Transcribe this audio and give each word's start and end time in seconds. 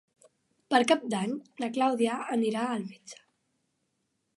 Per 0.73 0.79
Cap 0.93 1.03
d'Any 1.15 1.37
na 1.65 1.71
Clàudia 1.77 2.19
anirà 2.39 2.67
al 2.71 2.85
metge. 2.91 3.23